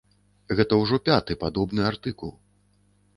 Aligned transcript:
Гэта 0.59 0.73
ўжо 0.83 0.97
пяты 1.09 1.37
падобны 1.43 1.81
артыкул. 1.91 2.33